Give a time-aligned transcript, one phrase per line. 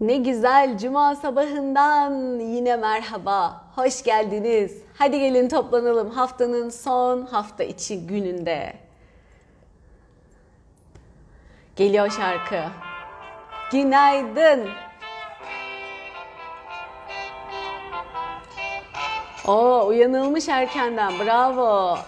[0.00, 3.64] Ne güzel cuma sabahından yine merhaba.
[3.74, 4.82] Hoş geldiniz.
[4.98, 8.72] Hadi gelin toplanalım haftanın son hafta içi gününde.
[11.76, 12.62] Geliyor şarkı.
[13.72, 14.68] Günaydın.
[19.48, 21.12] Oo uyanılmış erkenden.
[21.18, 21.98] Bravo.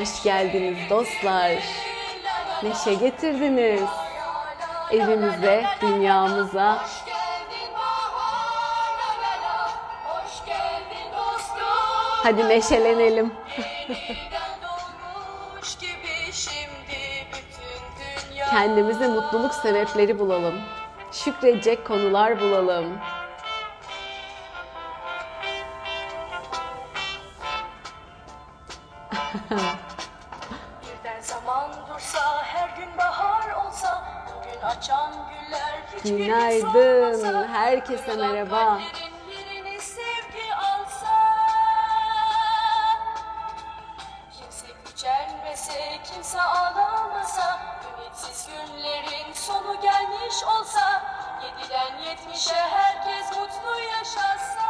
[0.00, 1.52] Hoş geldiniz dostlar.
[2.62, 3.82] Neşe getirdiniz.
[4.92, 6.86] Evimize, dünyamıza,
[12.22, 13.32] Hadi neşelenelim.
[18.50, 20.54] Kendimize mutluluk sebepleri bulalım.
[21.12, 22.98] Şükredecek konular bulalım.
[37.58, 38.80] Herkese merhaba.
[46.14, 47.60] kimse ağlamasa,
[47.98, 51.02] ümitsiz günlerin sonu gelmiş olsa,
[51.42, 54.67] yediden yetmişe herkes mutlu yaşasa,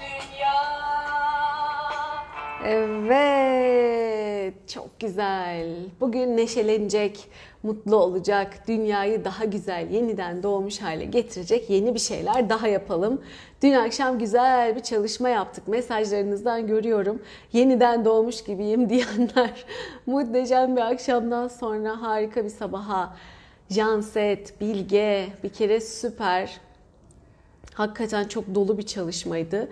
[0.00, 0.54] dünya.
[2.64, 5.37] Evet, çok güzel.
[6.00, 7.28] Bugün neşelenecek,
[7.62, 13.22] mutlu olacak, dünyayı daha güzel, yeniden doğmuş hale getirecek yeni bir şeyler daha yapalım.
[13.62, 15.68] Dün akşam güzel bir çalışma yaptık.
[15.68, 17.22] Mesajlarınızdan görüyorum.
[17.52, 19.64] Yeniden doğmuş gibiyim diyenler.
[20.06, 23.16] Muhteşem bir akşamdan sonra harika bir sabaha.
[23.70, 26.60] Janset, Bilge bir kere süper.
[27.74, 29.68] Hakikaten çok dolu bir çalışmaydı.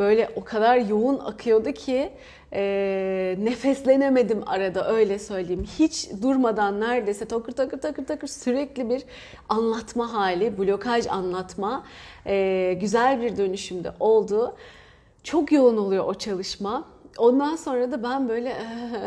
[0.00, 2.12] Böyle o kadar yoğun akıyordu ki
[2.52, 5.66] e, nefeslenemedim arada öyle söyleyeyim.
[5.78, 9.02] Hiç durmadan neredeyse takır takır takır takır sürekli bir
[9.48, 11.84] anlatma hali, blokaj anlatma.
[12.26, 14.56] E, güzel bir dönüşümde oldu.
[15.24, 16.84] Çok yoğun oluyor o çalışma.
[17.18, 18.56] Ondan sonra da ben böyle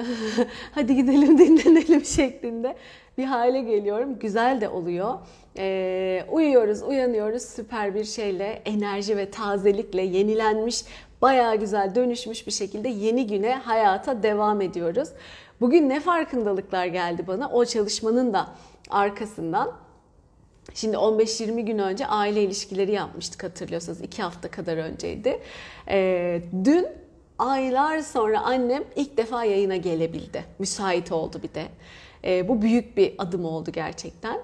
[0.72, 2.76] hadi gidelim dinlenelim şeklinde
[3.18, 4.20] bir hale geliyorum.
[4.20, 5.14] Güzel de oluyor.
[5.58, 10.84] Ee, uyuyoruz, uyanıyoruz süper bir şeyle, enerji ve tazelikle yenilenmiş,
[11.22, 15.10] bayağı güzel dönüşmüş bir şekilde yeni güne, hayata devam ediyoruz.
[15.62, 18.48] Bugün ne farkındalıklar geldi bana o çalışmanın da
[18.90, 19.72] arkasından.
[20.74, 24.02] Şimdi 15-20 gün önce aile ilişkileri yapmıştık hatırlıyorsanız.
[24.02, 25.40] 2 hafta kadar önceydi.
[25.90, 26.88] Ee, dün
[27.50, 30.46] aylar sonra annem ilk defa yayına gelebildi.
[30.60, 31.66] Müsait oldu bir de.
[32.26, 34.40] Ee, bu büyük bir adım oldu gerçekten.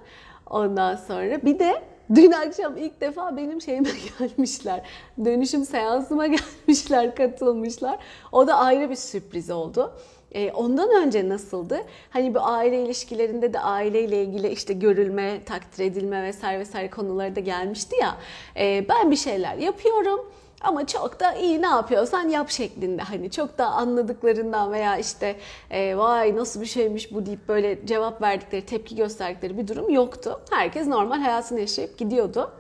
[0.49, 1.81] Ondan sonra bir de
[2.15, 3.89] dün akşam ilk defa benim şeyime
[4.19, 4.81] gelmişler.
[5.25, 6.27] Dönüşüm seansıma
[6.67, 7.99] gelmişler, katılmışlar.
[8.31, 9.93] O da ayrı bir sürpriz oldu.
[10.31, 11.79] E, ondan önce nasıldı?
[12.09, 17.39] Hani bu aile ilişkilerinde de aileyle ilgili işte görülme, takdir edilme vesaire vesaire konuları da
[17.39, 18.17] gelmişti ya.
[18.57, 20.31] E, ben bir şeyler yapıyorum
[20.61, 25.35] ama çok da iyi ne yapıyorsan yap şeklinde hani çok da anladıklarından veya işte
[25.71, 30.41] e, vay nasıl bir şeymiş bu deyip böyle cevap verdikleri, tepki gösterdikleri bir durum yoktu.
[30.51, 32.51] Herkes normal hayatını yaşayıp gidiyordu.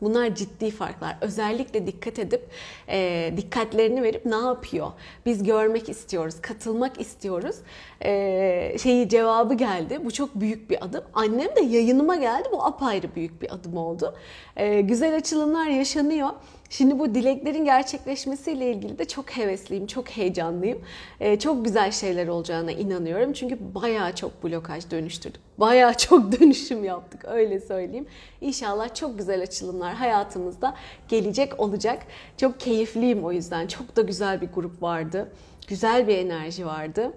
[0.00, 1.16] Bunlar ciddi farklar.
[1.20, 2.48] Özellikle dikkat edip
[2.88, 4.92] e, dikkatlerini verip ne yapıyor?
[5.26, 7.56] Biz görmek istiyoruz, katılmak istiyoruz.
[8.04, 10.00] E, şeyi cevabı geldi.
[10.04, 11.04] Bu çok büyük bir adım.
[11.14, 12.48] Annem de yayınıma geldi.
[12.52, 14.14] Bu apayrı büyük bir adım oldu.
[14.56, 16.28] E, güzel açılımlar yaşanıyor.
[16.70, 20.78] Şimdi bu dileklerin gerçekleşmesiyle ilgili de çok hevesliyim, çok heyecanlıyım.
[21.20, 23.32] Ee, çok güzel şeyler olacağına inanıyorum.
[23.32, 25.40] Çünkü bayağı çok blokaj dönüştürdük.
[25.58, 28.06] Bayağı çok dönüşüm yaptık öyle söyleyeyim.
[28.40, 30.74] İnşallah çok güzel açılımlar hayatımızda
[31.08, 32.02] gelecek olacak.
[32.36, 33.66] Çok keyifliyim o yüzden.
[33.66, 35.32] Çok da güzel bir grup vardı.
[35.68, 37.12] Güzel bir enerji vardı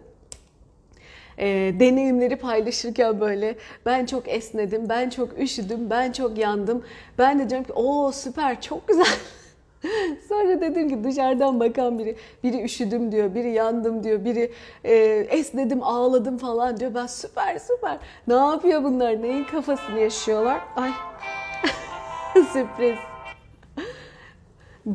[1.37, 1.45] e,
[1.79, 3.55] deneyimleri paylaşırken böyle
[3.85, 6.83] ben çok esnedim, ben çok üşüdüm, ben çok yandım.
[7.17, 9.05] Ben de diyorum ki o süper çok güzel.
[10.29, 14.51] Sonra dedim ki dışarıdan bakan biri, biri üşüdüm diyor, biri yandım diyor, biri
[14.83, 14.93] e,
[15.29, 16.93] esnedim, ağladım falan diyor.
[16.95, 17.97] Ben süper süper.
[18.27, 19.21] Ne yapıyor bunlar?
[19.21, 20.61] Neyin kafasını yaşıyorlar?
[20.75, 20.91] Ay
[22.53, 22.97] sürpriz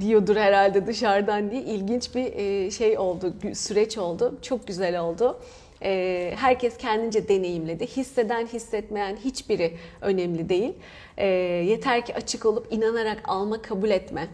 [0.00, 4.38] diyordur herhalde dışarıdan diye ilginç bir e, şey oldu, süreç oldu.
[4.42, 5.38] Çok güzel oldu.
[5.84, 7.86] E, herkes kendince deneyimledi.
[7.86, 10.72] Hisseden, hissetmeyen hiçbiri önemli değil.
[11.16, 11.26] E,
[11.66, 14.28] yeter ki açık olup inanarak alma, kabul etme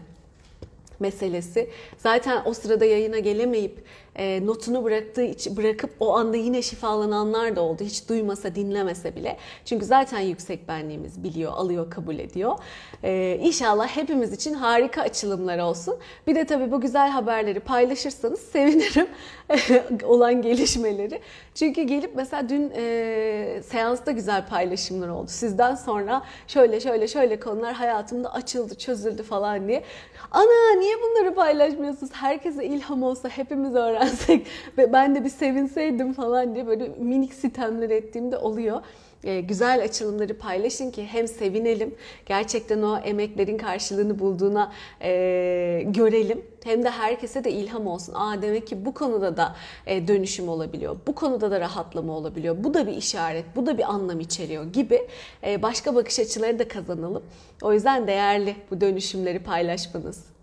[0.99, 1.69] meselesi.
[1.97, 3.83] Zaten o sırada yayına gelemeyip
[4.15, 7.83] e, notunu bıraktığı bırakıp o anda yine şifalananlar da oldu.
[7.83, 9.37] Hiç duymasa, dinlemese bile.
[9.65, 12.57] Çünkü zaten yüksek benliğimiz biliyor, alıyor, kabul ediyor.
[13.03, 15.97] E, inşallah hepimiz için harika açılımlar olsun.
[16.27, 19.07] Bir de tabii bu güzel haberleri paylaşırsanız sevinirim
[20.03, 21.21] olan gelişmeleri.
[21.55, 25.27] Çünkü gelip mesela dün e, seansta güzel paylaşımlar oldu.
[25.27, 29.83] Sizden sonra şöyle şöyle şöyle konular hayatımda açıldı, çözüldü falan diye.
[30.31, 32.13] Ana niye bunları paylaşmıyorsunuz?
[32.13, 34.47] Herkese ilham olsa hepimiz öğrensek
[34.77, 38.81] ve ben de bir sevinseydim falan diye böyle minik sitemler ettiğimde oluyor.
[39.23, 46.45] Ee, güzel açılımları paylaşın ki hem sevinelim, gerçekten o emeklerin karşılığını bulduğuna e, görelim.
[46.63, 48.13] Hem de herkese de ilham olsun.
[48.13, 49.55] Aa demek ki bu konuda da
[49.85, 50.97] e, dönüşüm olabiliyor.
[51.07, 52.63] Bu konuda da rahatlama olabiliyor.
[52.63, 55.07] Bu da bir işaret, bu da bir anlam içeriyor gibi
[55.43, 57.23] e, başka bakış açıları da kazanalım.
[57.61, 60.38] O yüzden değerli bu dönüşümleri paylaşmanız.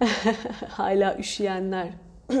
[0.68, 1.88] Hala üşüyenler.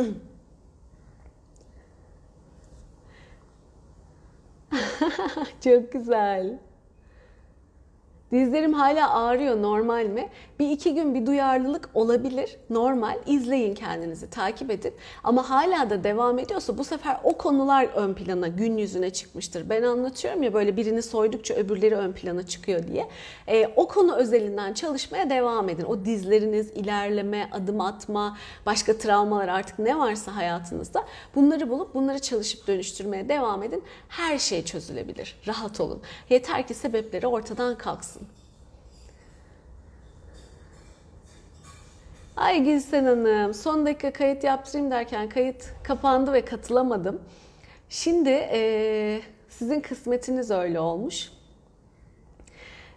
[5.64, 6.58] Çok güzel.
[8.32, 10.28] Dizlerim hala ağrıyor normal mi?
[10.58, 12.56] Bir iki gün bir duyarlılık olabilir.
[12.70, 13.18] Normal.
[13.26, 14.94] İzleyin kendinizi, takip edin.
[15.24, 19.68] Ama hala da devam ediyorsa bu sefer o konular ön plana, gün yüzüne çıkmıştır.
[19.70, 23.08] Ben anlatıyorum ya böyle birini soydukça öbürleri ön plana çıkıyor diye.
[23.46, 25.84] E, o konu özelinden çalışmaya devam edin.
[25.84, 32.66] O dizleriniz, ilerleme, adım atma, başka travmalar artık ne varsa hayatınızda bunları bulup bunları çalışıp
[32.66, 33.84] dönüştürmeye devam edin.
[34.08, 35.40] Her şey çözülebilir.
[35.46, 36.02] Rahat olun.
[36.30, 38.22] Yeter ki sebepleri ortadan kalksın.
[42.38, 47.20] Ay Gülsen Hanım son dakika kayıt yaptırayım derken kayıt kapandı ve katılamadım.
[47.88, 51.32] Şimdi e, sizin kısmetiniz öyle olmuş.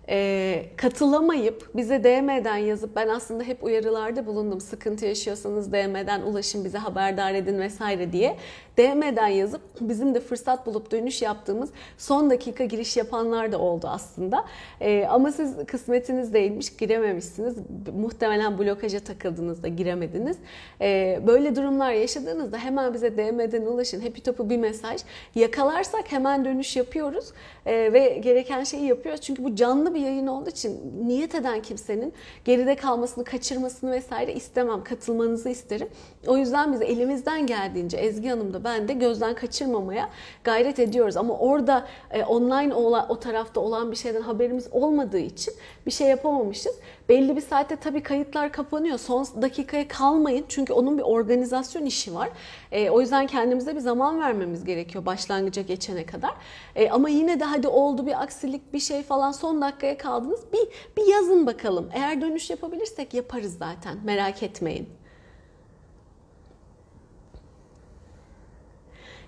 [0.10, 4.62] E, katılamayıp bize DM'den yazıp ben aslında hep uyarılarda bulundum.
[4.62, 8.38] Sıkıntı yaşıyorsanız DM'den ulaşın bize haberdar edin vesaire diye.
[8.78, 14.46] DM'den yazıp bizim de fırsat bulup dönüş yaptığımız son dakika giriş yapanlar da oldu aslında.
[14.82, 17.56] E, ama siz kısmetiniz değilmiş, girememişsiniz.
[17.94, 20.38] Muhtemelen blokaja takıldığınızda giremediniz.
[20.82, 24.02] E, böyle durumlar yaşadığınızda hemen bize DM'den ulaşın.
[24.02, 25.02] Happy Top'u bir mesaj.
[25.36, 27.26] Yakalarsak hemen dönüş yapıyoruz
[27.66, 29.22] e, ve gereken şeyi yapıyoruz.
[29.22, 32.14] Çünkü bu canlı bir yayın olduğu için niyet eden kimsenin
[32.46, 34.84] geride kalmasını, kaçırmasını vesaire istemem.
[34.84, 35.88] Katılmanızı isterim.
[36.28, 40.10] O yüzden biz elimizden geldiğince Ezgi Hanım da ben de gözden kaçırmamaya
[40.44, 41.18] gayret ediyoruz.
[41.18, 45.54] Ama orada e, online o, o tarafta olan bir şeyden haberimiz olmadığı için
[45.86, 46.76] bir şey yapamamışız.
[47.10, 48.98] Belli bir saatte tabii kayıtlar kapanıyor.
[48.98, 52.30] Son dakikaya kalmayın çünkü onun bir organizasyon işi var.
[52.72, 56.32] E, o yüzden kendimize bir zaman vermemiz gerekiyor başlangıca geçene kadar.
[56.76, 60.42] E, ama yine de hadi oldu bir aksilik bir şey falan son dakikaya kaldınız.
[60.54, 60.68] Bir,
[60.98, 61.90] bir yazın bakalım.
[61.94, 65.01] Eğer dönüş yapabilirsek yaparız zaten merak etmeyin.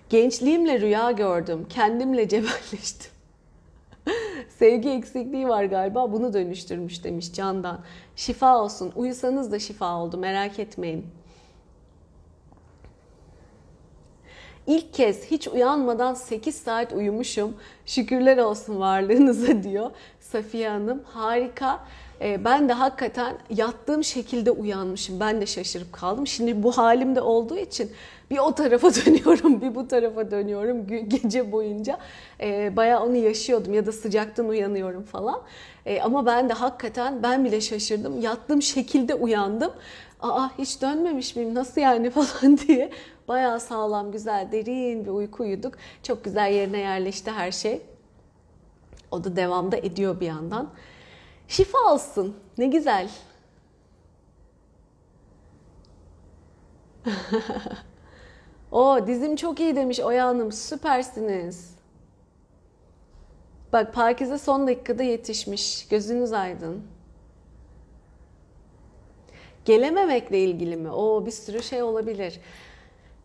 [0.10, 1.66] Gençliğimle rüya gördüm.
[1.70, 3.12] Kendimle cebelleştim.
[4.50, 6.12] Sevgi eksikliği var galiba.
[6.12, 7.80] Bunu dönüştürmüş demiş Candan.
[8.16, 8.92] Şifa olsun.
[8.96, 10.18] Uyusanız da şifa oldu.
[10.18, 11.06] Merak etmeyin.
[14.68, 17.58] İlk kez hiç uyanmadan 8 saat uyumuşum.
[17.86, 21.04] Şükürler olsun varlığınıza diyor Safiye Hanım.
[21.04, 21.80] Harika.
[22.24, 25.20] Ben de hakikaten yattığım şekilde uyanmışım.
[25.20, 26.28] Ben de şaşırıp kaldım.
[26.28, 27.92] Şimdi bu halimde olduğu için
[28.34, 31.98] bir o tarafa dönüyorum, bir bu tarafa dönüyorum gece boyunca.
[32.42, 35.42] E, bayağı onu yaşıyordum ya da sıcaktan uyanıyorum falan.
[35.86, 38.22] E, ama ben de hakikaten ben bile şaşırdım.
[38.22, 39.72] Yattığım şekilde uyandım.
[40.22, 42.90] Aa hiç dönmemiş miyim nasıl yani falan diye.
[43.28, 45.74] Bayağı sağlam, güzel, derin bir uyku uyuduk.
[46.04, 47.82] Çok güzel yerine yerleşti her şey.
[49.12, 50.70] O da devamda ediyor bir yandan.
[51.48, 52.36] Şifa olsun.
[52.58, 53.10] Ne güzel.
[58.72, 60.52] O dizim çok iyi demiş Oya Hanım.
[60.52, 61.76] Süpersiniz.
[63.74, 65.88] Bak Pakize son dakikada yetişmiş.
[65.88, 66.84] Gözünüz aydın.
[69.66, 70.92] Gelememekle ilgili mi?
[70.92, 72.40] O bir sürü şey olabilir.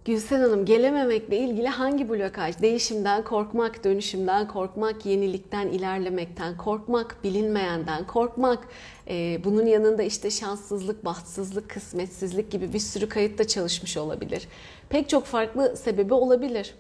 [0.09, 2.61] Gülsen Hanım gelememekle ilgili hangi blokaj?
[2.63, 8.69] Değişimden korkmak, dönüşümden korkmak, yenilikten, ilerlemekten korkmak, bilinmeyenden korkmak.
[9.09, 14.49] Ee, bunun yanında işte şanssızlık, bahtsızlık, kısmetsizlik gibi bir sürü kayıtta çalışmış olabilir.
[14.89, 16.75] Pek çok farklı sebebi olabilir.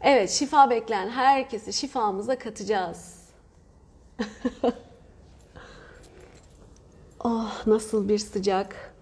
[0.00, 3.16] Evet, şifa bekleyen herkesi şifamıza katacağız.
[7.20, 8.94] Oh nasıl bir sıcak.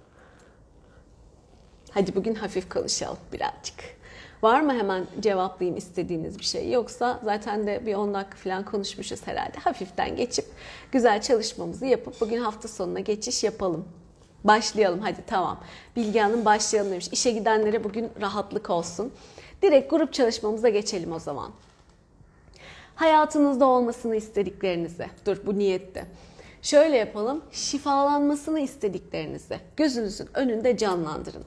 [1.90, 3.76] Hadi bugün hafif konuşalım birazcık.
[4.42, 6.70] Var mı hemen cevaplayayım istediğiniz bir şey?
[6.72, 9.58] Yoksa zaten de bir 10 dakika falan konuşmuşuz herhalde.
[9.58, 10.44] Hafiften geçip
[10.92, 13.84] güzel çalışmamızı yapıp bugün hafta sonuna geçiş yapalım.
[14.44, 15.60] Başlayalım hadi tamam.
[15.96, 17.08] Bilge Hanım başlayalım demiş.
[17.12, 19.12] İşe gidenlere bugün rahatlık olsun.
[19.62, 21.50] Direkt grup çalışmamıza geçelim o zaman.
[22.94, 25.06] Hayatınızda olmasını istediklerinizi.
[25.26, 26.06] Dur bu niyette.
[26.64, 27.42] Şöyle yapalım.
[27.52, 31.44] Şifalanmasını istediklerinizi gözünüzün önünde canlandırın.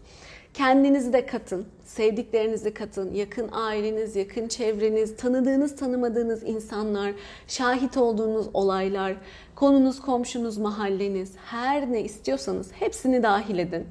[0.54, 7.14] Kendinizi de katın, sevdiklerinizi katın, yakın aileniz, yakın çevreniz, tanıdığınız, tanımadığınız insanlar,
[7.48, 9.16] şahit olduğunuz olaylar,
[9.56, 13.88] konunuz, komşunuz, mahalleniz, her ne istiyorsanız hepsini dahil edin.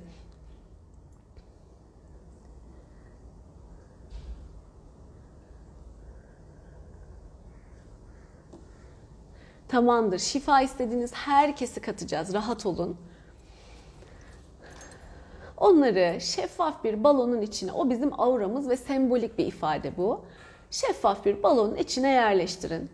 [9.69, 10.19] Tamamdır.
[10.19, 12.35] Şifa istediğiniz herkesi katacağız.
[12.35, 12.97] Rahat olun.
[15.57, 20.25] Onları şeffaf bir balonun içine, o bizim auramız ve sembolik bir ifade bu.
[20.71, 22.91] Şeffaf bir balonun içine yerleştirin.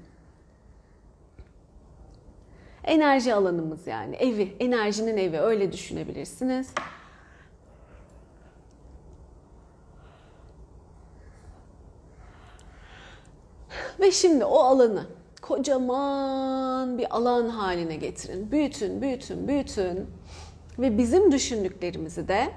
[2.85, 6.75] Enerji alanımız yani evi, enerjinin evi öyle düşünebilirsiniz.
[14.01, 15.07] Ve şimdi o alanı
[15.43, 18.51] kocaman bir alan haline getirin.
[18.51, 20.11] Büyütün, büyütün, büyütün.
[20.79, 22.53] Ve bizim düşündüklerimizi de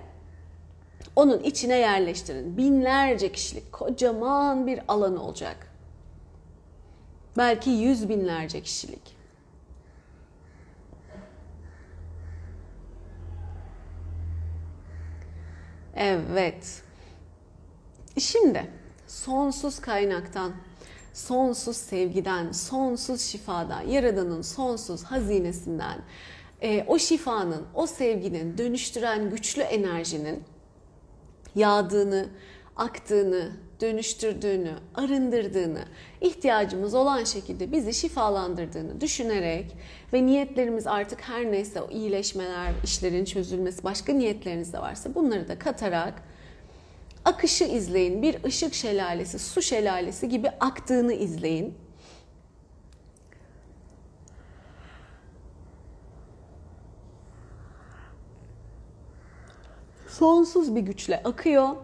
[1.15, 2.57] onun içine yerleştirin.
[2.57, 5.71] Binlerce kişilik kocaman bir alan olacak.
[7.37, 9.15] Belki yüz binlerce kişilik.
[15.95, 16.81] Evet.
[18.17, 18.71] Şimdi
[19.07, 20.51] sonsuz kaynaktan,
[21.15, 25.97] sonsuz sevgiden, sonsuz şifadan, Yaradan'ın sonsuz hazinesinden,
[26.61, 30.43] e, o şifanın, o sevginin dönüştüren güçlü enerjinin
[31.55, 32.29] yağdığını,
[32.75, 35.85] aktığını, dönüştürdüğünü, arındırdığını,
[36.21, 39.77] ihtiyacımız olan şekilde bizi şifalandırdığını düşünerek
[40.13, 45.59] ve niyetlerimiz artık her neyse o iyileşmeler, işlerin çözülmesi, başka niyetleriniz de varsa bunları da
[45.59, 46.13] katarak
[47.25, 48.21] akışı izleyin.
[48.21, 51.73] Bir ışık şelalesi, su şelalesi gibi aktığını izleyin.
[60.07, 61.75] Sonsuz bir güçle akıyor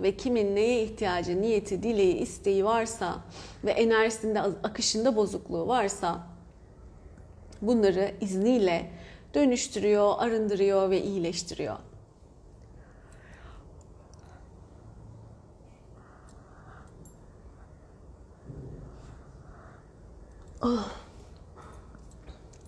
[0.00, 3.18] ve kimin neye ihtiyacı, niyeti, dileği, isteği varsa
[3.64, 6.26] ve enerjisinde, akışında bozukluğu varsa
[7.62, 8.90] bunları izniyle
[9.34, 11.76] dönüştürüyor, arındırıyor ve iyileştiriyor.
[20.64, 20.88] Oh.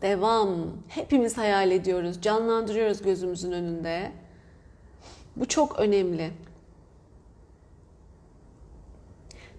[0.02, 0.58] Devam.
[0.88, 4.12] Hepimiz hayal ediyoruz, canlandırıyoruz gözümüzün önünde.
[5.36, 6.30] Bu çok önemli.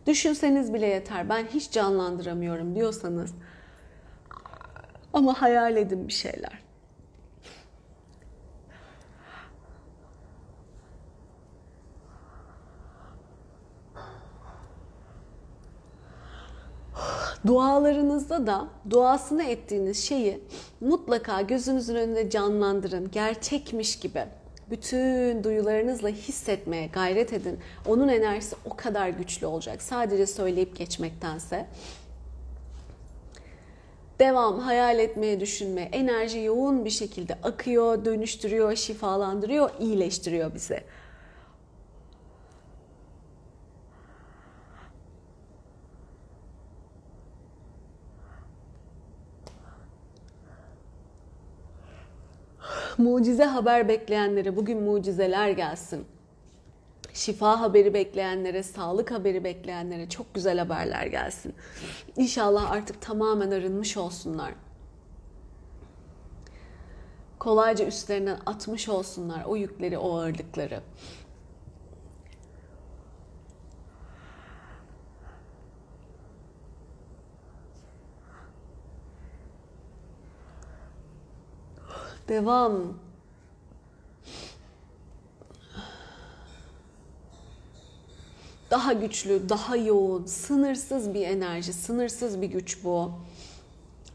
[0.08, 1.30] Düşünseniz bile yeter.
[1.30, 3.34] Ben hiç canlandıramıyorum diyorsanız
[5.14, 6.67] ama hayal edin bir şeyler.
[17.48, 20.40] Dualarınızda da duasını ettiğiniz şeyi
[20.82, 23.12] mutlaka gözünüzün önünde canlandırın.
[23.12, 24.26] Gerçekmiş gibi.
[24.70, 27.60] Bütün duyularınızla hissetmeye gayret edin.
[27.86, 29.82] Onun enerjisi o kadar güçlü olacak.
[29.82, 31.66] Sadece söyleyip geçmektense.
[34.20, 35.82] Devam, hayal etmeye, düşünme.
[35.82, 40.84] Enerji yoğun bir şekilde akıyor, dönüştürüyor, şifalandırıyor, iyileştiriyor bizi.
[52.98, 56.06] Mucize haber bekleyenlere bugün mucizeler gelsin.
[57.14, 61.56] Şifa haberi bekleyenlere, sağlık haberi bekleyenlere çok güzel haberler gelsin.
[62.18, 64.54] İnşallah artık tamamen arınmış olsunlar.
[67.40, 70.82] Kolayca üstlerinden atmış olsunlar o yükleri, o ağırlıkları.
[82.28, 82.94] Devam.
[88.72, 93.12] Daha güçlü, daha yoğun, sınırsız bir enerji, sınırsız bir güç bu.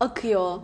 [0.01, 0.61] Akıyor.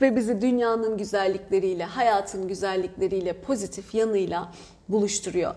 [0.00, 4.52] Ve bizi dünyanın güzellikleriyle, hayatın güzellikleriyle, pozitif yanıyla
[4.88, 5.54] buluşturuyor.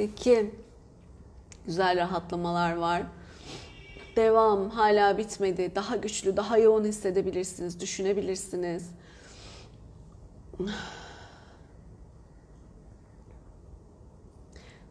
[0.00, 0.50] Peki.
[1.66, 3.02] Güzel rahatlamalar var.
[4.16, 5.72] Devam hala bitmedi.
[5.74, 8.90] Daha güçlü, daha yoğun hissedebilirsiniz, düşünebilirsiniz.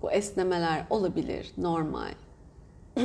[0.02, 2.14] Bu esnemeler olabilir, normal.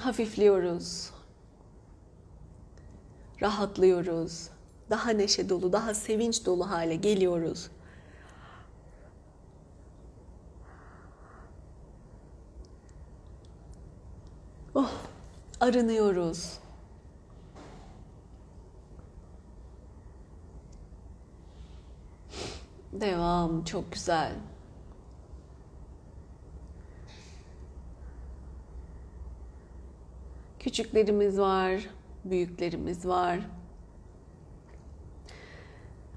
[0.00, 1.17] Hafifliyoruz.
[3.42, 4.50] Rahatlıyoruz.
[4.90, 7.70] Daha neşe dolu, daha sevinç dolu hale geliyoruz.
[14.74, 14.90] Oh,
[15.60, 16.58] arınıyoruz.
[22.92, 24.32] Devam, çok güzel.
[30.58, 31.88] Küçüklerimiz var,
[32.30, 33.38] büyüklerimiz var.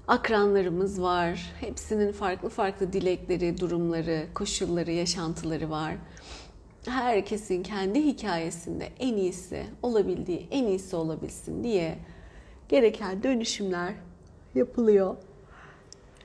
[0.08, 1.52] Akranlarımız var.
[1.60, 5.94] Hepsinin farklı farklı dilekleri, durumları, koşulları, yaşantıları var.
[6.86, 11.98] Herkesin kendi hikayesinde en iyisi olabildiği, en iyisi olabilsin diye
[12.68, 13.94] gereken dönüşümler
[14.54, 15.16] yapılıyor.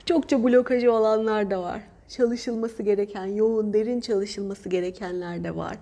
[0.06, 1.82] Çokça blokajı olanlar da var.
[2.08, 5.76] Çalışılması gereken, yoğun, derin çalışılması gerekenler de var.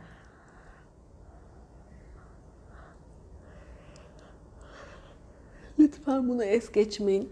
[5.86, 7.28] Lütfen bunu es geçmeyin.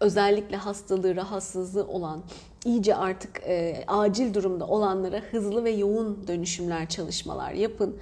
[0.00, 2.22] Özellikle hastalığı, rahatsızlığı olan,
[2.64, 7.96] iyice artık e, acil durumda olanlara hızlı ve yoğun dönüşümler, çalışmalar yapın.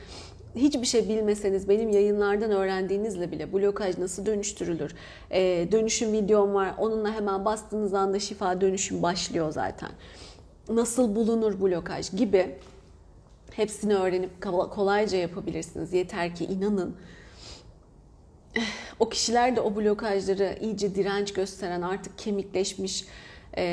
[0.56, 4.94] Hiçbir şey bilmeseniz benim yayınlardan öğrendiğinizle bile blokaj nasıl dönüştürülür?
[5.30, 6.74] E, dönüşüm videom var.
[6.78, 9.90] Onunla hemen bastığınız anda şifa dönüşüm başlıyor zaten.
[10.68, 12.56] Nasıl bulunur blokaj gibi
[13.50, 15.92] hepsini öğrenip kolayca yapabilirsiniz.
[15.92, 16.96] Yeter ki inanın
[18.98, 23.04] o kişiler de o blokajları iyice direnç gösteren artık kemikleşmiş
[23.56, 23.64] e,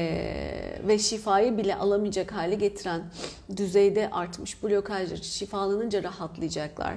[0.88, 3.04] ve şifayı bile alamayacak hale getiren
[3.58, 6.96] düzeyde artmış blokajlar şifalanınca rahatlayacaklar.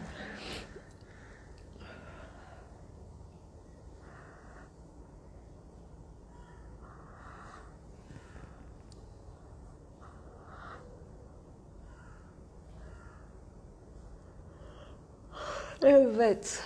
[15.83, 16.63] Evet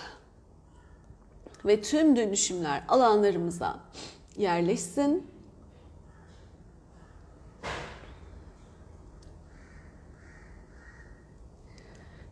[1.65, 3.79] ve tüm dönüşümler alanlarımıza
[4.37, 5.27] yerleşsin.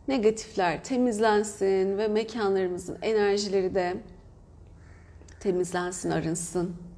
[0.08, 3.96] Negatifler temizlensin ve mekanlarımızın enerjileri de
[5.40, 6.91] temizlensin, arınsın.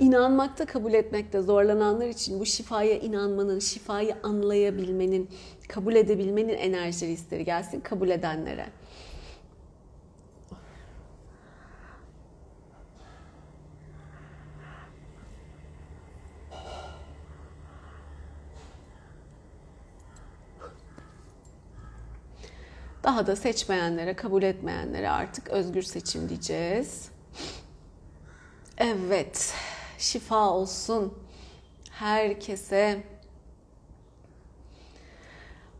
[0.00, 5.30] İnanmakta, kabul etmekte zorlananlar için bu şifaya inanmanın, şifayı anlayabilmenin,
[5.68, 8.66] kabul edebilmenin enerjileri ister gelsin kabul edenlere.
[23.04, 27.08] Daha da seçmeyenlere, kabul etmeyenlere artık özgür seçim diyeceğiz.
[28.78, 29.54] Evet
[29.98, 31.14] şifa olsun
[31.90, 33.02] herkese.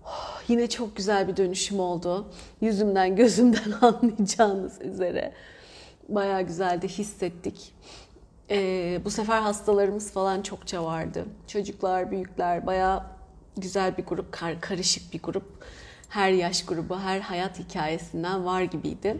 [0.04, 2.32] Oh, yine çok güzel bir dönüşüm oldu.
[2.60, 5.32] Yüzümden gözümden anlayacağınız üzere.
[6.08, 7.74] Baya güzel de hissettik.
[8.50, 11.24] Ee, bu sefer hastalarımız falan çokça vardı.
[11.46, 13.06] Çocuklar, büyükler baya
[13.56, 15.64] güzel bir grup, kar, karışık bir grup.
[16.08, 19.16] Her yaş grubu, her hayat hikayesinden var gibiydi.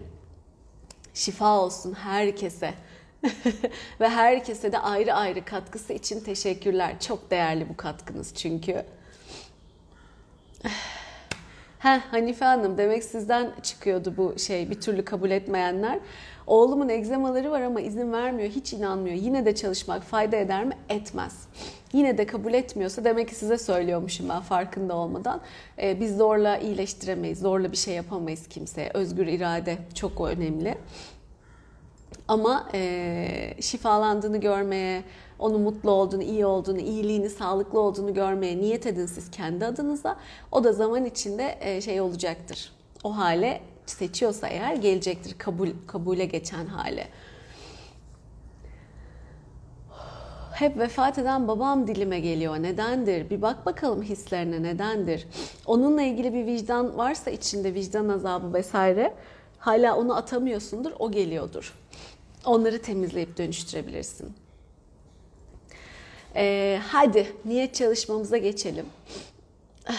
[1.14, 2.74] Şifa olsun herkese.
[4.00, 7.00] Ve herkese de ayrı ayrı katkısı için teşekkürler.
[7.00, 8.84] Çok değerli bu katkınız çünkü.
[11.78, 15.98] Heh, Hanife Hanım demek sizden çıkıyordu bu şey bir türlü kabul etmeyenler.
[16.46, 19.16] Oğlumun egzamaları var ama izin vermiyor, hiç inanmıyor.
[19.16, 20.76] Yine de çalışmak fayda eder mi?
[20.88, 21.48] Etmez.
[21.92, 25.40] Yine de kabul etmiyorsa demek ki size söylüyormuşum ben farkında olmadan.
[25.82, 28.90] Ee, biz zorla iyileştiremeyiz, zorla bir şey yapamayız kimseye.
[28.94, 30.78] Özgür irade çok önemli.
[32.28, 35.04] Ama e, şifalandığını görmeye,
[35.38, 40.16] onun mutlu olduğunu, iyi olduğunu, iyiliğini, sağlıklı olduğunu görmeye niyet edin siz kendi adınıza.
[40.52, 42.72] O da zaman içinde e, şey olacaktır.
[43.04, 47.08] O hale seçiyorsa eğer gelecektir kabul kabule geçen hale.
[50.52, 52.56] Hep vefat eden babam dilime geliyor.
[52.62, 53.30] Nedendir?
[53.30, 55.28] Bir bak bakalım hislerine nedendir?
[55.66, 59.14] Onunla ilgili bir vicdan varsa içinde vicdan azabı vesaire
[59.58, 60.92] hala onu atamıyorsundur.
[60.98, 61.74] O geliyordur.
[62.46, 64.32] Onları temizleyip dönüştürebilirsin.
[66.36, 68.86] Ee, hadi niyet çalışmamıza geçelim.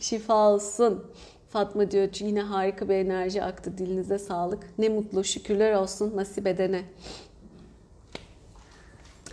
[0.00, 1.12] Şifa olsun.
[1.48, 4.78] Fatma diyor ki yine harika bir enerji aktı dilinize sağlık.
[4.78, 6.84] Ne mutlu şükürler olsun nasip edene.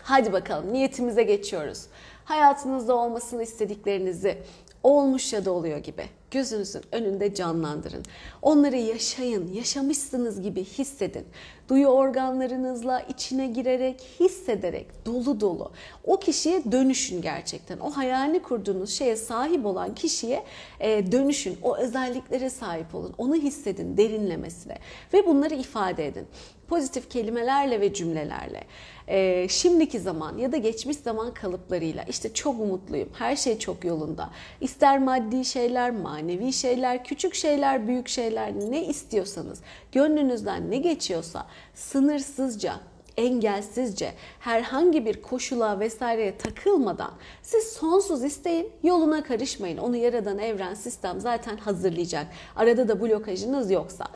[0.01, 1.85] Hadi bakalım niyetimize geçiyoruz.
[2.25, 4.37] Hayatınızda olmasını istediklerinizi
[4.83, 8.03] olmuş ya da oluyor gibi gözünüzün önünde canlandırın.
[8.41, 11.25] Onları yaşayın, yaşamışsınız gibi hissedin.
[11.69, 15.71] Duyu organlarınızla içine girerek, hissederek dolu dolu.
[16.03, 17.79] O kişiye dönüşün gerçekten.
[17.79, 20.43] O hayalini kurduğunuz şeye sahip olan kişiye
[20.79, 21.57] e, dönüşün.
[21.63, 23.13] O özelliklere sahip olun.
[23.17, 24.77] Onu hissedin derinlemesine
[25.13, 26.27] ve bunları ifade edin.
[26.67, 28.63] Pozitif kelimelerle ve cümlelerle.
[29.07, 34.29] Ee, şimdiki zaman ya da geçmiş zaman kalıplarıyla işte çok mutluyum, her şey çok yolunda.
[34.61, 42.73] İster maddi şeyler, manevi şeyler, küçük şeyler, büyük şeyler ne istiyorsanız, gönlünüzden ne geçiyorsa sınırsızca
[43.17, 49.77] engelsizce herhangi bir koşula vesaireye takılmadan siz sonsuz isteyin yoluna karışmayın.
[49.77, 52.27] Onu yaradan evren sistem zaten hazırlayacak.
[52.55, 54.07] Arada da blokajınız yoksa.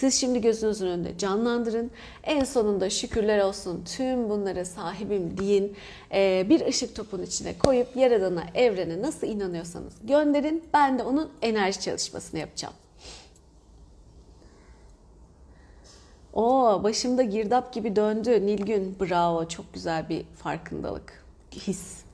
[0.00, 1.90] Siz şimdi gözünüzün önünde canlandırın.
[2.24, 5.76] En sonunda şükürler olsun tüm bunlara sahibim deyin.
[6.12, 10.64] Ee, bir ışık topun içine koyup Yaradan'a, evrene nasıl inanıyorsanız gönderin.
[10.74, 12.74] Ben de onun enerji çalışmasını yapacağım.
[16.32, 18.96] O başımda girdap gibi döndü Nilgün.
[19.00, 19.48] Bravo.
[19.48, 21.24] Çok güzel bir farkındalık.
[21.52, 22.04] His.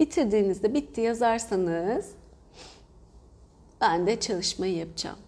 [0.00, 2.10] Bitirdiğinizde bitti yazarsanız
[3.80, 5.18] ben de çalışmayı yapacağım.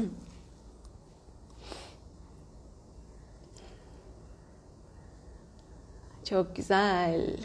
[6.24, 7.36] Çok güzel.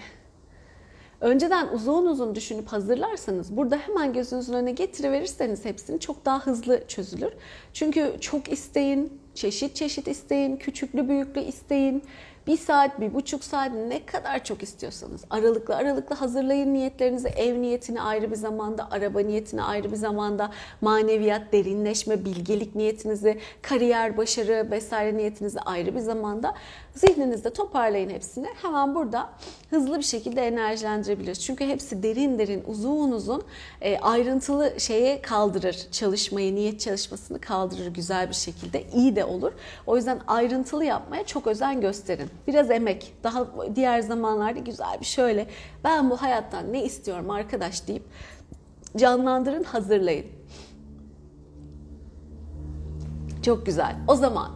[1.21, 7.32] Önceden uzun uzun düşünüp hazırlarsanız burada hemen gözünüzün önüne getiriverirseniz hepsini çok daha hızlı çözülür.
[7.73, 12.03] Çünkü çok isteyin, çeşit çeşit isteyin, küçüklü büyüklü isteyin.
[12.47, 17.27] Bir saat, bir buçuk saat ne kadar çok istiyorsanız aralıklı aralıklı hazırlayın niyetlerinizi.
[17.27, 24.17] Ev niyetini ayrı bir zamanda, araba niyetini ayrı bir zamanda, maneviyat, derinleşme, bilgelik niyetinizi, kariyer,
[24.17, 26.55] başarı vesaire niyetinizi ayrı bir zamanda.
[26.95, 28.47] Zihninizde toparlayın hepsini.
[28.61, 29.29] Hemen burada
[29.69, 31.41] hızlı bir şekilde enerjilendirebiliriz.
[31.43, 33.43] Çünkü hepsi derin derin, uzun uzun
[33.81, 35.87] e, ayrıntılı şeye kaldırır.
[35.91, 38.83] Çalışmayı, niyet çalışmasını kaldırır güzel bir şekilde.
[38.93, 39.51] iyi de olur.
[39.88, 42.29] O yüzden ayrıntılı yapmaya çok özen gösterin.
[42.47, 43.13] Biraz emek.
[43.23, 45.47] Daha diğer zamanlarda güzel bir şöyle
[45.84, 48.03] ben bu hayattan ne istiyorum arkadaş deyip
[48.97, 50.25] canlandırın, hazırlayın.
[53.43, 53.95] Çok güzel.
[54.08, 54.51] O zaman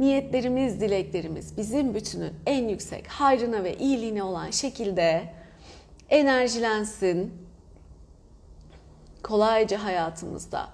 [0.00, 5.32] niyetlerimiz, dileklerimiz bizim bütünün en yüksek hayrına ve iyiliğine olan şekilde
[6.08, 7.32] enerjilensin.
[9.22, 10.68] Kolayca hayatımızda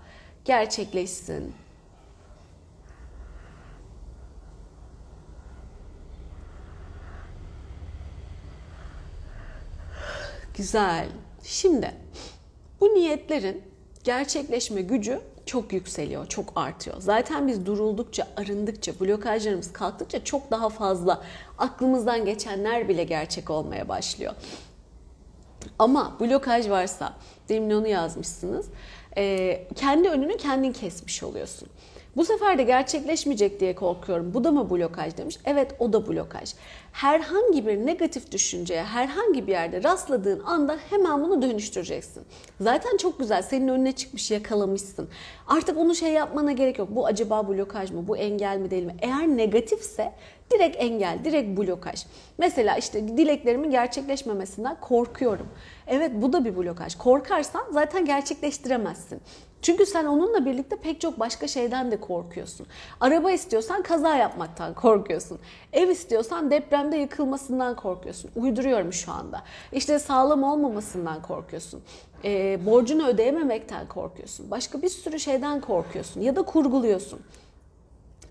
[0.45, 1.55] gerçekleşsin.
[10.59, 11.09] Güzel.
[11.45, 11.95] Şimdi
[12.81, 13.63] bu niyetlerin
[14.05, 16.97] gerçekleşme gücü çok yükseliyor, çok artıyor.
[17.01, 21.23] Zaten biz duruldukça, arındıkça, blokajlarımız kalktıkça çok daha fazla
[21.59, 24.35] aklımızdan geçenler bile gerçek olmaya başlıyor.
[25.79, 27.13] Ama blokaj varsa,
[27.49, 28.67] demin onu yazmışsınız,
[29.77, 31.69] kendi önünü kendin kesmiş oluyorsun.
[32.19, 34.35] Bu sefer de gerçekleşmeyecek diye korkuyorum.
[34.35, 35.39] Bu da mı blokaj demiş?
[35.45, 36.55] Evet o da blokaj.
[36.93, 42.23] Herhangi bir negatif düşünceye herhangi bir yerde rastladığın anda hemen bunu dönüştüreceksin.
[42.61, 45.09] Zaten çok güzel senin önüne çıkmış yakalamışsın.
[45.47, 46.89] Artık onu şey yapmana gerek yok.
[46.91, 48.09] Bu acaba blokaj mı?
[48.09, 48.97] Bu engel mi değil mi?
[49.03, 50.13] Eğer negatifse
[50.53, 52.05] direkt engel, direkt blokaj.
[52.39, 55.49] Mesela işte dileklerimin gerçekleşmemesinden korkuyorum.
[55.87, 56.95] Evet bu da bir blokaj.
[56.95, 59.21] Korkarsan zaten gerçekleştiremezsin.
[59.63, 62.67] Çünkü sen onunla birlikte pek çok başka şeyden de korkuyorsun.
[63.01, 65.39] Araba istiyorsan kaza yapmaktan korkuyorsun.
[65.73, 68.31] Ev istiyorsan depremde yıkılmasından korkuyorsun.
[68.37, 69.43] Uyduruyorum şu anda.
[69.73, 71.83] İşte sağlam olmamasından korkuyorsun.
[72.25, 74.51] E, borcunu ödeyememekten korkuyorsun.
[74.51, 77.21] Başka bir sürü şeyden korkuyorsun ya da kurguluyorsun.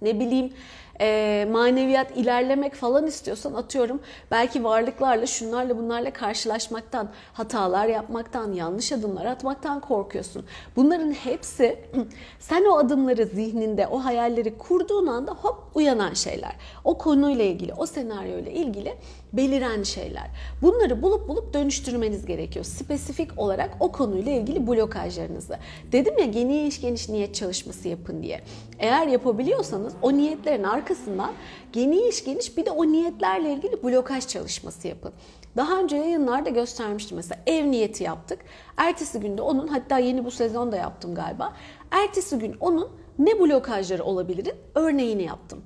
[0.02, 0.54] ne bileyim
[1.02, 4.00] e, maneviyat ilerlemek falan istiyorsan atıyorum
[4.32, 10.46] belki varlıklarla şunlarla bunlarla karşılaşmaktan, hatalar yapmaktan, yanlış adımlar atmaktan korkuyorsun.
[10.76, 11.80] Bunların hepsi
[12.40, 16.56] sen o adımları zihninde, o hayalleri kurduğun anda hop uyanan şeyler.
[16.84, 18.94] O konuyla ilgili, o senaryoyla ilgili
[19.38, 20.28] beliren şeyler.
[20.62, 22.66] Bunları bulup bulup dönüştürmeniz gerekiyor.
[22.66, 25.58] Spesifik olarak o konuyla ilgili blokajlarınızı.
[25.92, 28.42] Dedim ya geniş geniş niyet çalışması yapın diye.
[28.80, 31.32] Eğer yapabiliyorsanız o niyetlerin arkasından
[31.74, 35.14] geniş geniş bir de o niyetlerle ilgili blokaj çalışması yapın.
[35.58, 38.40] Daha önce yayınlarda göstermiştim mesela ev niyeti yaptık.
[38.78, 41.54] Ertesi günde onun hatta yeni bu sezonda yaptım galiba.
[41.92, 45.62] Ertesi gün onun ne blokajları olabilirin örneğini yaptım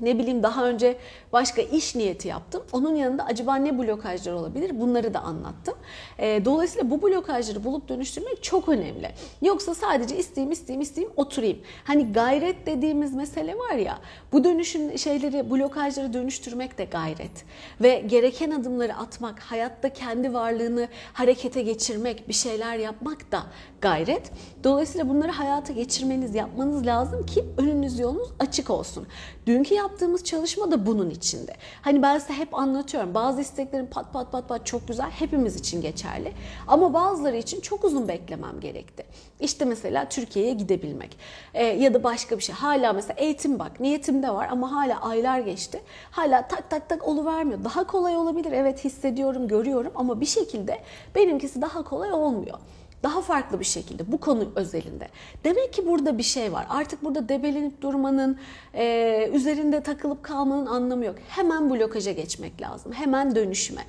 [0.00, 0.96] ne bileyim daha önce
[1.32, 2.62] başka iş niyeti yaptım.
[2.72, 5.74] Onun yanında acaba ne blokajlar olabilir bunları da anlattım.
[6.18, 9.10] E, dolayısıyla bu blokajları bulup dönüştürmek çok önemli.
[9.42, 11.58] Yoksa sadece isteyeyim isteyeyim isteyeyim oturayım.
[11.84, 13.98] Hani gayret dediğimiz mesele var ya
[14.32, 17.44] bu dönüşüm şeyleri blokajları dönüştürmek de gayret.
[17.80, 23.42] Ve gereken adımları atmak, hayatta kendi varlığını harekete geçirmek, bir şeyler yapmak da
[23.80, 24.30] gayret.
[24.64, 29.06] Dolayısıyla bunları hayata geçirmeniz, yapmanız lazım ki önünüz yolunuz açık olsun.
[29.46, 31.52] Dünkü yaptığımız çalışma da bunun içinde.
[31.82, 33.14] Hani ben size hep anlatıyorum.
[33.14, 35.10] Bazı isteklerin pat pat pat pat çok güzel.
[35.10, 36.32] Hepimiz için geçerli.
[36.68, 39.04] Ama bazıları için çok uzun beklemem gerekti.
[39.40, 41.18] İşte mesela Türkiye'ye gidebilmek.
[41.54, 42.54] Ee, ya da başka bir şey.
[42.54, 43.80] Hala mesela eğitim bak.
[43.80, 45.80] Niyetimde var ama hala aylar geçti.
[46.10, 47.64] Hala tak tak tak oluvermiyor.
[47.64, 48.52] Daha kolay olabilir.
[48.52, 50.80] Evet hissediyorum, görüyorum ama bir şekilde
[51.14, 52.58] benimkisi daha kolay olmuyor
[53.04, 55.08] daha farklı bir şekilde bu konu özelinde.
[55.44, 56.66] Demek ki burada bir şey var.
[56.68, 58.38] Artık burada debelenip durmanın,
[58.74, 61.16] e, üzerinde takılıp kalmanın anlamı yok.
[61.28, 62.92] Hemen blokaja geçmek lazım.
[62.92, 63.82] Hemen dönüşme.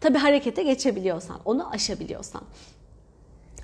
[0.00, 2.42] Tabi harekete geçebiliyorsan, onu aşabiliyorsan.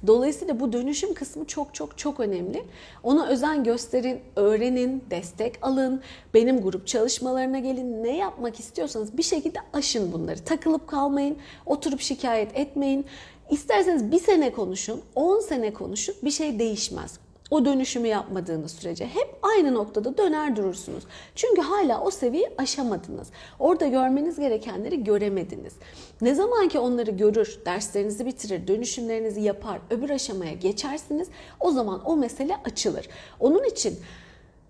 [0.07, 2.64] Dolayısıyla bu dönüşüm kısmı çok çok çok önemli.
[3.03, 6.03] Ona özen gösterin, öğrenin, destek alın,
[6.35, 8.05] benim grup çalışmalarına gelin.
[8.05, 10.44] Ne yapmak istiyorsanız bir şekilde aşın bunları.
[10.44, 13.07] Takılıp kalmayın, oturup şikayet etmeyin.
[13.51, 17.19] İsterseniz bir sene konuşun, 10 sene konuşun bir şey değişmez.
[17.51, 21.05] O dönüşümü yapmadığınız sürece hep aynı noktada döner durursunuz.
[21.35, 23.29] Çünkü hala o seviyeyi aşamadınız.
[23.59, 25.73] Orada görmeniz gerekenleri göremediniz.
[26.21, 31.29] Ne zaman ki onları görür, derslerinizi bitirir, dönüşümlerinizi yapar, öbür aşamaya geçersiniz
[31.61, 33.09] o zaman o mesele açılır.
[33.41, 33.99] Onun için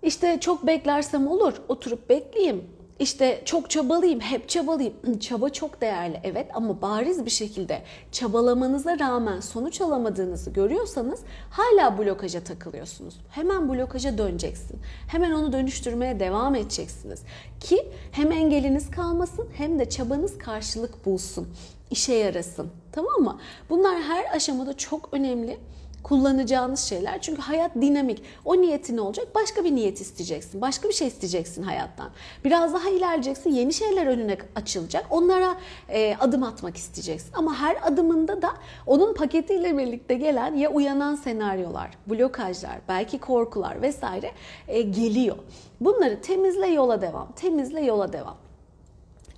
[0.03, 2.63] işte çok beklersem olur, oturup bekleyeyim,
[2.99, 5.19] işte çok çabalıyım, hep çabalıyım.
[5.19, 7.81] Çaba çok değerli evet ama bariz bir şekilde
[8.11, 13.15] çabalamanıza rağmen sonuç alamadığınızı görüyorsanız hala blokaja takılıyorsunuz.
[13.29, 14.79] Hemen blokaja döneceksin.
[15.07, 17.21] Hemen onu dönüştürmeye devam edeceksiniz.
[17.59, 21.47] Ki hem engeliniz kalmasın hem de çabanız karşılık bulsun.
[21.91, 22.69] işe yarasın.
[22.91, 23.39] Tamam mı?
[23.69, 25.57] Bunlar her aşamada çok önemli
[26.03, 27.21] kullanacağınız şeyler.
[27.21, 28.23] Çünkü hayat dinamik.
[28.45, 29.27] O niyetin olacak?
[29.35, 30.61] Başka bir niyet isteyeceksin.
[30.61, 32.09] Başka bir şey isteyeceksin hayattan.
[32.45, 33.49] Biraz daha ilerleyeceksin.
[33.49, 35.05] Yeni şeyler önüne açılacak.
[35.09, 35.57] Onlara
[35.89, 37.33] e, adım atmak isteyeceksin.
[37.33, 38.49] Ama her adımında da
[38.85, 44.31] onun paketiyle birlikte gelen ya uyanan senaryolar, blokajlar, belki korkular vesaire
[44.67, 45.37] e, geliyor.
[45.81, 47.31] Bunları temizle yola devam.
[47.31, 48.48] Temizle yola devam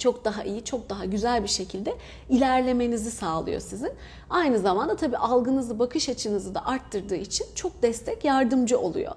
[0.01, 1.95] çok daha iyi, çok daha güzel bir şekilde
[2.29, 3.91] ilerlemenizi sağlıyor sizin.
[4.29, 9.15] Aynı zamanda tabii algınızı, bakış açınızı da arttırdığı için çok destek, yardımcı oluyor.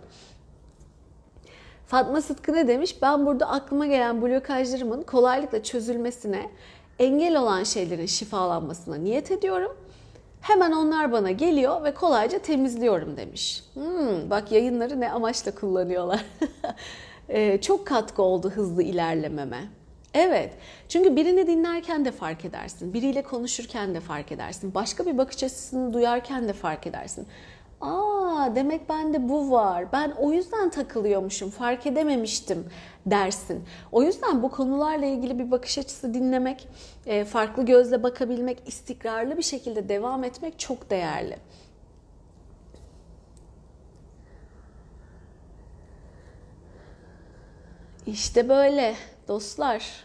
[1.87, 3.03] Fatma Sıtkı ne demiş?
[3.03, 6.51] Ben burada aklıma gelen blokajlarımın kolaylıkla çözülmesine,
[6.99, 9.77] engel olan şeylerin şifalanmasına niyet ediyorum.
[10.41, 13.65] Hemen onlar bana geliyor ve kolayca temizliyorum demiş.
[13.75, 16.25] Hmm, bak yayınları ne amaçla kullanıyorlar.
[17.29, 19.69] ee, çok katkı oldu hızlı ilerlememe.
[20.15, 20.53] Evet.
[20.89, 22.95] Çünkü birini dinlerken de fark edersin.
[22.95, 24.75] Biriyle konuşurken de fark edersin.
[24.75, 27.27] Başka bir bakış açısını duyarken de fark edersin.
[27.81, 29.93] Aa demek bende bu var.
[29.93, 31.51] Ben o yüzden takılıyormuşum.
[31.51, 32.67] Fark edememiştim
[33.07, 33.65] dersin.
[33.93, 36.69] O yüzden bu konularla ilgili bir bakış açısı dinlemek,
[37.07, 41.37] e, farklı gözle bakabilmek, istikrarlı bir şekilde devam etmek çok değerli.
[48.07, 48.95] İşte böyle
[49.29, 50.05] dostlar.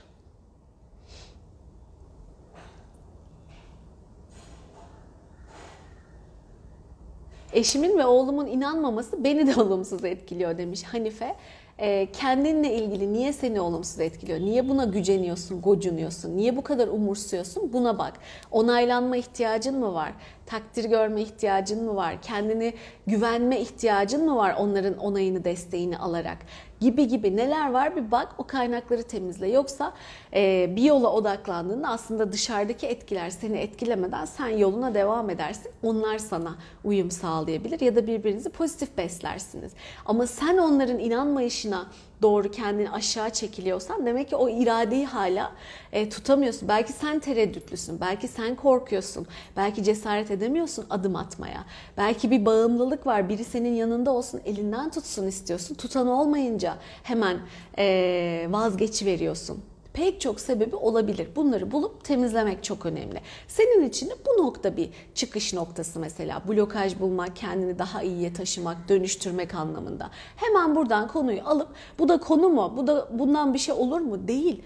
[7.53, 11.35] Eşimin ve oğlumun inanmaması beni de olumsuz etkiliyor demiş Hanife.
[11.77, 14.39] E, kendinle ilgili niye seni olumsuz etkiliyor?
[14.39, 16.37] Niye buna güceniyorsun, gocunuyorsun?
[16.37, 17.73] Niye bu kadar umursuyorsun?
[17.73, 18.13] Buna bak.
[18.51, 20.13] Onaylanma ihtiyacın mı var?
[20.49, 22.21] Takdir görme ihtiyacın mı var?
[22.21, 22.73] Kendini
[23.07, 26.37] güvenme ihtiyacın mı var onların onayını, desteğini alarak?
[26.79, 29.47] gibi gibi neler var bir bak o kaynakları temizle.
[29.47, 29.93] Yoksa
[30.33, 35.71] e, bir yola odaklandığında aslında dışarıdaki etkiler seni etkilemeden sen yoluna devam edersin.
[35.83, 39.71] Onlar sana uyum sağlayabilir ya da birbirinizi pozitif beslersiniz.
[40.05, 41.87] Ama sen onların inanmayışına
[42.21, 45.51] doğru kendini aşağı çekiliyorsan demek ki o iradeyi hala
[45.91, 46.67] e, tutamıyorsun.
[46.67, 49.27] Belki sen tereddütlüsün, belki sen korkuyorsun,
[49.57, 51.65] belki cesaret edemiyorsun adım atmaya.
[51.97, 55.75] Belki bir bağımlılık var, biri senin yanında olsun, elinden tutsun istiyorsun.
[55.75, 57.39] Tutan olmayınca hemen
[57.77, 59.63] e, vazgeçi veriyorsun
[59.99, 61.27] pek çok sebebi olabilir.
[61.35, 63.21] Bunları bulup temizlemek çok önemli.
[63.47, 66.41] Senin için de bu nokta bir çıkış noktası mesela.
[66.47, 70.09] Blokaj bulmak, kendini daha iyiye taşımak, dönüştürmek anlamında.
[70.35, 71.67] Hemen buradan konuyu alıp
[71.99, 72.73] bu da konu mu?
[72.77, 74.27] Bu da bundan bir şey olur mu?
[74.27, 74.63] Değil.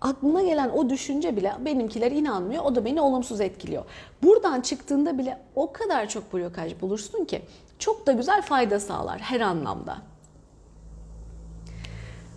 [0.00, 2.64] Aklına gelen o düşünce bile benimkiler inanmıyor.
[2.64, 3.84] O da beni olumsuz etkiliyor.
[4.22, 7.42] Buradan çıktığında bile o kadar çok blokaj bulursun ki
[7.78, 9.98] çok da güzel fayda sağlar her anlamda.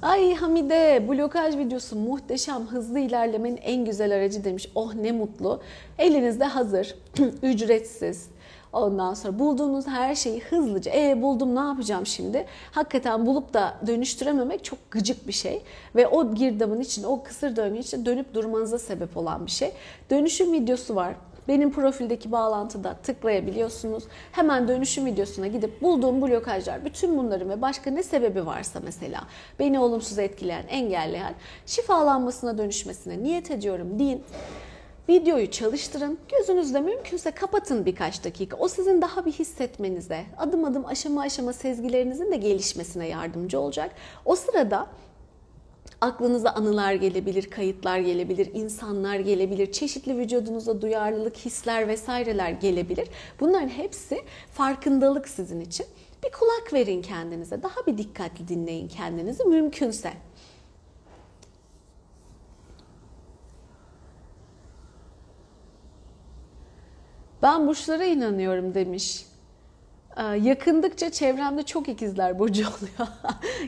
[0.01, 4.71] Ay Hamide blokaj videosu muhteşem hızlı ilerlemenin en güzel aracı demiş.
[4.75, 5.61] Oh ne mutlu.
[5.97, 6.95] Elinizde hazır,
[7.43, 8.29] ücretsiz.
[8.73, 12.45] Ondan sonra bulduğunuz her şeyi hızlıca, e buldum ne yapacağım şimdi?
[12.71, 15.61] Hakikaten bulup da dönüştürememek çok gıcık bir şey.
[15.95, 19.71] Ve o girdabın için, o kısır döngü için dönüp durmanıza sebep olan bir şey.
[20.09, 21.15] Dönüşüm videosu var.
[21.51, 24.03] Benim profildeki bağlantıda tıklayabiliyorsunuz.
[24.31, 29.21] Hemen dönüşüm videosuna gidip bulduğum blokajlar, bütün bunların ve başka ne sebebi varsa mesela
[29.59, 31.33] beni olumsuz etkileyen, engelleyen
[31.65, 34.23] şifalanmasına dönüşmesine niyet ediyorum deyin.
[35.09, 36.19] Videoyu çalıştırın.
[36.37, 38.57] Gözünüzle mümkünse kapatın birkaç dakika.
[38.57, 43.91] O sizin daha bir hissetmenize, adım adım aşama aşama sezgilerinizin de gelişmesine yardımcı olacak.
[44.25, 44.87] O sırada
[46.01, 53.07] Aklınıza anılar gelebilir, kayıtlar gelebilir, insanlar gelebilir, çeşitli vücudunuza duyarlılık, hisler vesaireler gelebilir.
[53.39, 54.21] Bunların hepsi
[54.53, 55.85] farkındalık sizin için.
[56.23, 60.13] Bir kulak verin kendinize, daha bir dikkatli dinleyin kendinizi mümkünse.
[67.41, 69.30] Ben burçlara inanıyorum demiş.
[70.17, 73.09] Ee, yakındıkça çevremde çok ikizler burcu oluyor.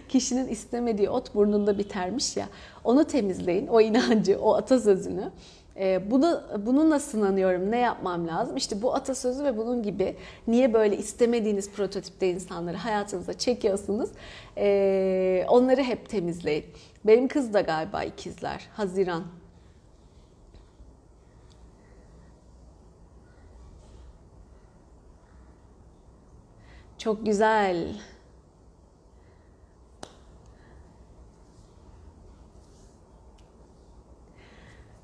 [0.10, 2.46] Kişinin istemediği ot burnunda bitermiş ya.
[2.84, 5.32] Onu temizleyin, o inancı, o atasözünü.
[5.78, 7.72] Ee, bunu, bununla sınanıyorum.
[7.72, 8.58] Ne yapmam lazım?
[8.58, 10.16] İşte bu atasözü ve bunun gibi
[10.48, 14.10] niye böyle istemediğiniz prototipte insanları hayatınıza çekiyorsunuz?
[14.58, 16.66] Ee, onları hep temizleyin.
[17.06, 18.68] Benim kız da galiba ikizler.
[18.74, 19.24] Haziran
[27.04, 27.88] Çok güzel.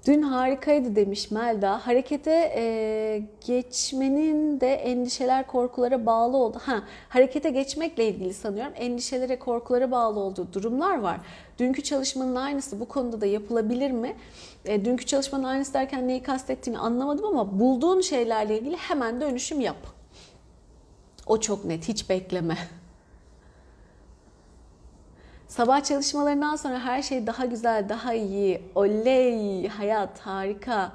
[0.07, 1.87] Dün harikaydı demiş Melda.
[1.87, 6.57] Harekete e, geçmenin de endişeler, korkulara bağlı oldu.
[6.61, 11.19] Ha, harekete geçmekle ilgili sanıyorum endişelere, korkulara bağlı olduğu durumlar var.
[11.57, 14.15] Dünkü çalışmanın aynısı bu konuda da yapılabilir mi?
[14.65, 19.98] E, dünkü çalışmanın aynısı derken neyi kastettiğini anlamadım ama bulduğun şeylerle ilgili hemen dönüşüm yap.
[21.29, 22.57] O çok net, hiç bekleme.
[25.47, 28.61] Sabah çalışmalarından sonra her şey daha güzel, daha iyi.
[28.75, 30.91] Oley, hayat harika.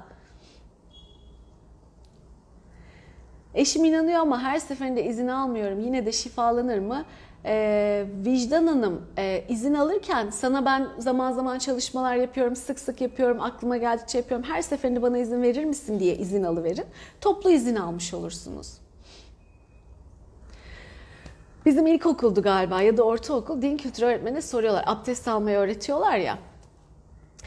[3.53, 5.79] Eşim inanıyor ama her seferinde izin almıyorum.
[5.79, 7.05] Yine de şifalanır mı?
[7.45, 13.77] Ee, Vicdan e, izin alırken sana ben zaman zaman çalışmalar yapıyorum, sık sık yapıyorum, aklıma
[13.77, 14.45] geldikçe yapıyorum.
[14.49, 16.85] Her seferinde bana izin verir misin diye izin alıverin.
[17.21, 18.84] Toplu izin almış olursunuz.
[21.65, 24.83] Bizim ilkokuldu galiba ya da ortaokul din kültürü öğretmeni soruyorlar.
[24.87, 26.37] Abdest almayı öğretiyorlar ya.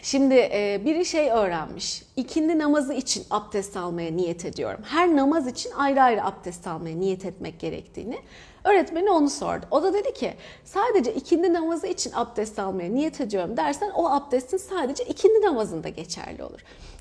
[0.03, 2.03] Şimdi e, biri şey öğrenmiş.
[2.17, 4.81] İkindi namazı için abdest almaya niyet ediyorum.
[4.85, 8.19] Her namaz için ayrı ayrı abdest almaya niyet etmek gerektiğini.
[8.65, 9.67] Öğretmeni onu sordu.
[9.71, 14.57] O da dedi ki sadece ikindi namazı için abdest almaya niyet ediyorum dersen o abdestin
[14.57, 16.61] sadece ikindi namazında geçerli olur.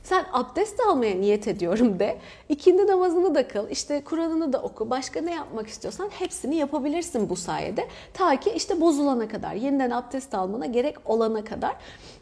[0.09, 2.17] Sen abdest almaya niyet ediyorum de.
[2.49, 3.69] İkindi namazını da kıl.
[3.69, 4.89] işte Kur'an'ını da oku.
[4.89, 7.87] Başka ne yapmak istiyorsan hepsini yapabilirsin bu sayede.
[8.13, 11.75] Ta ki işte bozulana kadar, yeniden abdest almana gerek olana kadar.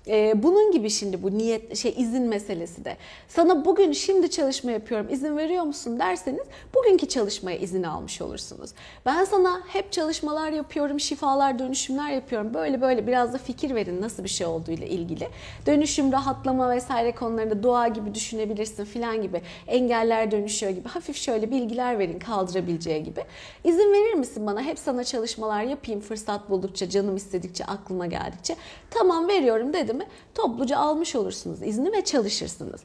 [0.07, 2.97] Ee, bunun gibi şimdi bu niyet şey izin meselesi de.
[3.27, 6.43] Sana bugün şimdi çalışma yapıyorum izin veriyor musun derseniz
[6.75, 8.71] bugünkü çalışmaya izin almış olursunuz.
[9.05, 12.53] Ben sana hep çalışmalar yapıyorum, şifalar, dönüşümler yapıyorum.
[12.53, 15.29] Böyle böyle biraz da fikir verin nasıl bir şey olduğu ile ilgili.
[15.65, 19.41] Dönüşüm, rahatlama vesaire konularında dua gibi düşünebilirsin filan gibi.
[19.67, 20.89] Engeller dönüşüyor gibi.
[20.89, 23.23] Hafif şöyle bilgiler verin kaldırabileceği gibi.
[23.63, 24.61] İzin verir misin bana?
[24.61, 28.55] Hep sana çalışmalar yapayım fırsat buldukça, canım istedikçe, aklıma geldikçe.
[28.89, 30.05] Tamam veriyorum dedi mi
[30.35, 32.81] topluca almış olursunuz izni ve çalışırsınız.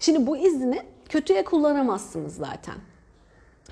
[0.00, 2.74] Şimdi bu izni kötüye kullanamazsınız zaten.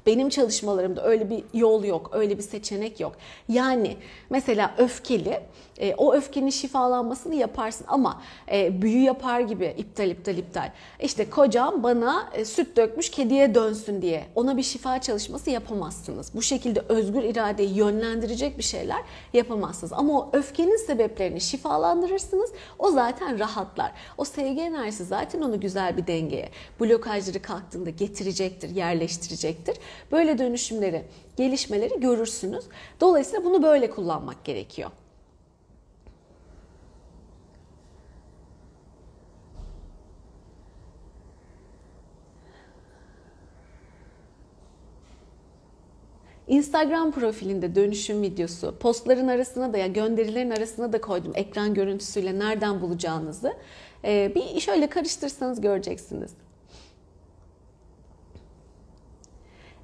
[0.06, 3.16] Benim çalışmalarımda öyle bir yol yok, öyle bir seçenek yok.
[3.48, 3.96] Yani
[4.30, 5.40] mesela öfkeli,
[5.78, 8.22] e, o öfkenin şifalanmasını yaparsın ama
[8.52, 10.70] e, büyü yapar gibi iptal iptal iptal.
[11.00, 16.30] İşte kocam bana e, süt dökmüş kediye dönsün diye ona bir şifa çalışması yapamazsınız.
[16.34, 19.02] Bu şekilde özgür iradeyi yönlendirecek bir şeyler
[19.32, 19.92] yapamazsınız.
[19.92, 22.50] Ama o öfkenin sebeplerini şifalandırırsınız.
[22.78, 23.92] O zaten rahatlar.
[24.18, 26.48] O sevgi enerjisi zaten onu güzel bir dengeye,
[26.80, 29.76] blokajları kalktığında getirecektir, yerleştirecektir.
[30.12, 31.04] Böyle dönüşümleri,
[31.36, 32.64] gelişmeleri görürsünüz.
[33.00, 34.90] Dolayısıyla bunu böyle kullanmak gerekiyor.
[46.48, 52.80] Instagram profilinde dönüşüm videosu, postların arasına da ya gönderilerin arasına da koydum ekran görüntüsüyle nereden
[52.80, 53.52] bulacağınızı.
[54.04, 56.34] Ee, bir şöyle karıştırsanız göreceksiniz.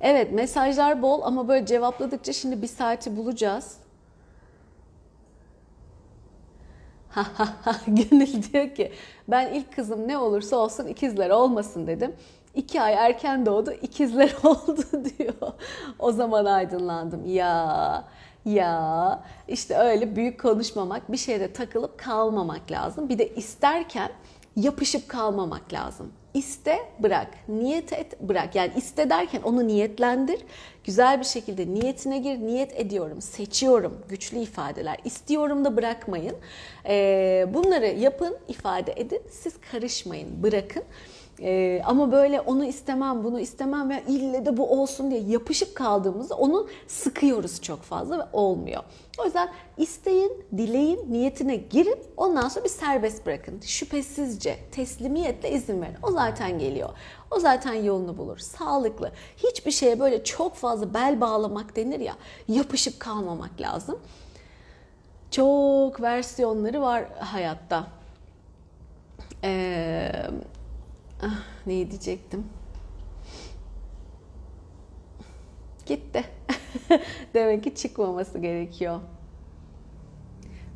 [0.01, 3.77] Evet mesajlar bol ama böyle cevapladıkça şimdi bir saati bulacağız.
[7.87, 8.93] Gönül diyor ki
[9.29, 12.13] ben ilk kızım ne olursa olsun ikizler olmasın dedim.
[12.55, 14.85] İki ay erken doğdu ikizler oldu
[15.19, 15.53] diyor.
[15.99, 17.35] O zaman aydınlandım.
[17.35, 18.05] Ya
[18.45, 23.09] ya işte öyle büyük konuşmamak bir şeyde takılıp kalmamak lazım.
[23.09, 24.11] Bir de isterken
[24.57, 26.13] yapışıp kalmamak lazım.
[26.35, 28.55] İste bırak, niyet et bırak.
[28.55, 30.41] Yani iste derken onu niyetlendir.
[30.85, 32.39] Güzel bir şekilde niyetine gir.
[32.39, 33.99] Niyet ediyorum, seçiyorum.
[34.09, 34.97] Güçlü ifadeler.
[35.05, 36.37] İstiyorum da bırakmayın.
[36.87, 39.23] Ee, bunları yapın, ifade edin.
[39.31, 40.83] Siz karışmayın, bırakın.
[41.45, 46.35] Ee, ama böyle onu istemem, bunu istemem ve ille de bu olsun diye yapışıp kaldığımızda
[46.35, 48.83] onu sıkıyoruz çok fazla ve olmuyor.
[49.19, 51.99] O yüzden isteyin, dileyin, niyetine girin.
[52.17, 53.61] Ondan sonra bir serbest bırakın.
[53.61, 55.97] Şüphesizce, teslimiyetle izin verin.
[56.03, 56.89] O zaten geliyor.
[57.31, 58.39] O zaten yolunu bulur.
[58.39, 59.13] Sağlıklı.
[59.37, 62.15] Hiçbir şeye böyle çok fazla bel bağlamak denir ya.
[62.49, 63.99] Yapışıp kalmamak lazım.
[65.31, 67.87] Çok versiyonları var hayatta.
[69.45, 70.31] Eee
[71.23, 72.47] Ah, neyi diyecektim?
[75.87, 76.25] Gitti.
[77.35, 79.01] Demek ki çıkmaması gerekiyor.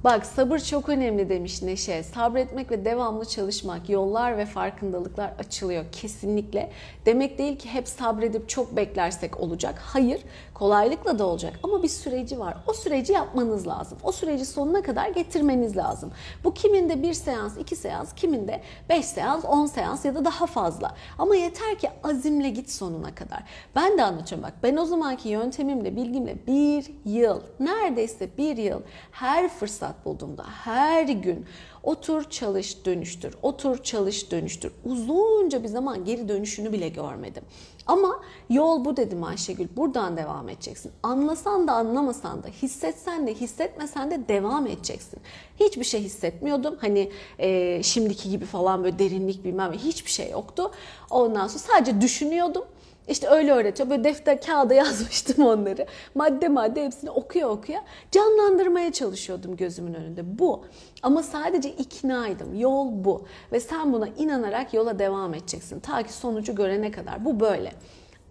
[0.07, 2.03] Bak sabır çok önemli demiş Neşe.
[2.03, 6.71] Sabretmek ve devamlı çalışmak, yollar ve farkındalıklar açılıyor kesinlikle.
[7.07, 9.79] Demek değil ki hep sabredip çok beklersek olacak.
[9.79, 10.21] Hayır,
[10.55, 12.57] kolaylıkla da olacak ama bir süreci var.
[12.67, 13.99] O süreci yapmanız lazım.
[14.03, 16.13] O süreci sonuna kadar getirmeniz lazım.
[16.45, 20.95] Bu kiminde bir seans, iki seans, kiminde beş seans, on seans ya da daha fazla.
[21.19, 23.43] Ama yeter ki azimle git sonuna kadar.
[23.77, 24.55] Ben de anlatıyorum bak.
[24.63, 28.81] Ben o zamanki yöntemimle, bilgimle bir yıl, neredeyse bir yıl
[29.13, 31.47] her fırsat bulduğumda her gün
[31.83, 34.73] otur çalış dönüştür, otur çalış dönüştür.
[34.85, 37.43] Uzunca bir zaman geri dönüşünü bile görmedim.
[37.87, 38.21] Ama
[38.51, 39.69] yol bu dedim Ayşegül.
[39.77, 40.93] Buradan devam edeceksin.
[41.03, 45.21] Anlasan da anlamasan da, hissetsen de hissetmesen de devam edeceksin.
[45.61, 46.77] Hiçbir şey hissetmiyordum.
[46.81, 50.71] Hani e, şimdiki gibi falan böyle derinlik bilmem hiçbir şey yoktu.
[51.11, 52.65] Ondan sonra sadece düşünüyordum.
[53.09, 53.91] İşte öyle öğretiyor.
[53.91, 55.87] Böyle defter kağıda yazmıştım onları.
[56.15, 60.39] Madde madde hepsini okuya okuya canlandırmaya çalışıyordum gözümün önünde.
[60.39, 60.65] Bu.
[61.03, 62.61] Ama sadece iknaydım.
[62.61, 63.25] Yol bu.
[63.53, 65.81] Ve sen buna inanarak yola devam edeceksin.
[65.81, 67.25] Ta ki sonucu görene kadar.
[67.25, 67.73] Bu böyle.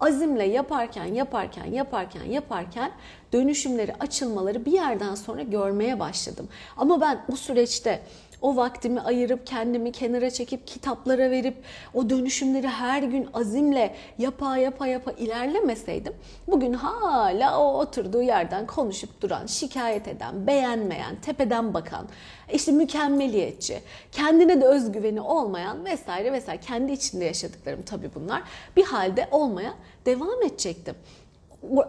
[0.00, 2.90] Azimle yaparken, yaparken, yaparken, yaparken
[3.32, 6.48] dönüşümleri, açılmaları bir yerden sonra görmeye başladım.
[6.76, 8.02] Ama ben o süreçte
[8.42, 11.56] o vaktimi ayırıp kendimi kenara çekip kitaplara verip
[11.94, 16.12] o dönüşümleri her gün azimle yapa yapa yapa ilerlemeseydim
[16.48, 22.08] bugün hala o oturduğu yerden konuşup duran, şikayet eden, beğenmeyen, tepeden bakan,
[22.52, 23.80] işte mükemmeliyetçi,
[24.12, 28.42] kendine de özgüveni olmayan vesaire vesaire kendi içinde yaşadıklarım tabii bunlar
[28.76, 29.74] bir halde olmaya
[30.06, 30.94] devam edecektim.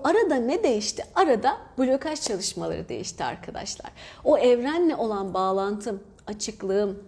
[0.03, 1.03] Arada ne değişti?
[1.15, 3.91] Arada blokaj çalışmaları değişti arkadaşlar.
[4.23, 6.99] O evrenle olan bağlantım, açıklığım,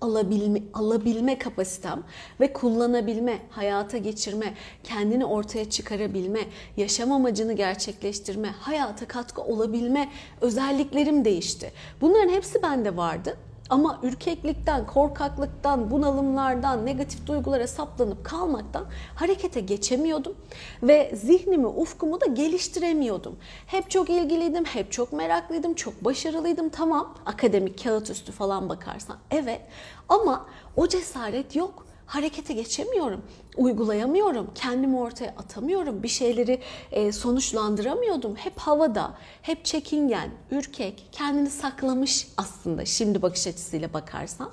[0.00, 2.02] alabilme, alabilme kapasitem
[2.40, 4.54] ve kullanabilme, hayata geçirme,
[4.84, 6.40] kendini ortaya çıkarabilme,
[6.76, 10.08] yaşam amacını gerçekleştirme, hayata katkı olabilme
[10.40, 11.72] özelliklerim değişti.
[12.00, 13.36] Bunların hepsi bende vardı.
[13.72, 20.34] Ama ürkeklikten, korkaklıktan, bunalımlardan, negatif duygulara saplanıp kalmaktan harekete geçemiyordum.
[20.82, 23.36] Ve zihnimi, ufkumu da geliştiremiyordum.
[23.66, 26.68] Hep çok ilgiliydim, hep çok meraklıydım, çok başarılıydım.
[26.68, 29.16] Tamam, akademik kağıt üstü falan bakarsan.
[29.30, 29.60] Evet
[30.08, 30.46] ama
[30.76, 33.22] o cesaret yok harekete geçemiyorum,
[33.56, 36.60] uygulayamıyorum, kendimi ortaya atamıyorum, bir şeyleri
[36.90, 38.36] e, sonuçlandıramıyordum.
[38.36, 44.50] Hep havada, hep çekingen, ürkek, kendini saklamış aslında şimdi bakış açısıyla bakarsan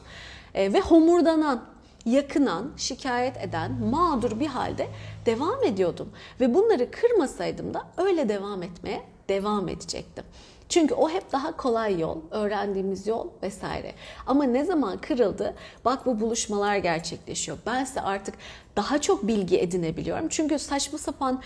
[0.53, 1.64] e, ve homurdanan.
[2.05, 4.88] yakınan, şikayet eden, mağdur bir halde
[5.26, 6.10] devam ediyordum.
[6.39, 10.24] Ve bunları kırmasaydım da öyle devam etmeye devam edecektim.
[10.70, 13.93] Çünkü o hep daha kolay yol, öğrendiğimiz yol vesaire.
[14.28, 15.55] Ama ne zaman kırıldı?
[15.86, 17.57] Bak bu buluşmalar gerçekleşiyor.
[17.65, 18.36] Ben size artık
[18.76, 20.28] daha çok bilgi edinebiliyorum.
[20.30, 21.41] Çünkü saçma sapan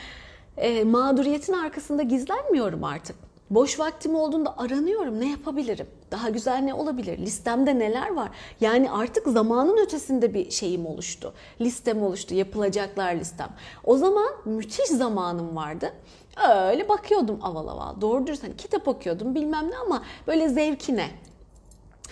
[0.58, 3.16] e, mağduriyetin arkasında gizlenmiyorum artık.
[3.54, 5.20] Boş vaktim olduğunda aranıyorum.
[5.20, 5.88] Ne yapabilirim?
[6.12, 7.18] Daha güzel ne olabilir?
[7.18, 8.30] Listemde neler var?
[8.62, 11.34] Yani artık zamanın ötesinde bir şeyim oluştu.
[11.62, 12.36] Listem oluştu.
[12.36, 13.50] Yapılacaklar listem.
[13.84, 15.94] O zaman müthiş zamanım vardı.
[16.50, 18.02] Öyle bakıyordum aval aval.
[18.02, 21.10] Doğru dürüst hani kitap okuyordum bilmem ne ama böyle zevkine.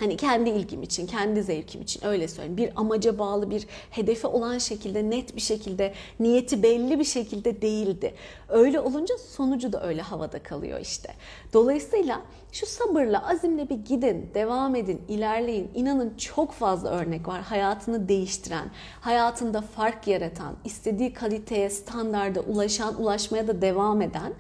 [0.02, 2.58] Hani kendi ilgim için, kendi zevkim için öyle söyleyeyim.
[2.58, 8.14] Bir amaca bağlı, bir hedefe olan şekilde, net bir şekilde, niyeti belli bir şekilde değildi.
[8.50, 11.14] Öyle olunca sonucu da öyle havada kalıyor işte.
[11.54, 12.22] Dolayısıyla
[12.52, 15.72] şu sabırla, azimle bir gidin, devam edin, ilerleyin.
[15.76, 17.42] İnanın çok fazla örnek var.
[17.42, 18.70] Hayatını değiştiren,
[19.02, 24.34] hayatında fark yaratan, istediği kaliteye, standarda ulaşan, ulaşmaya da devam eden.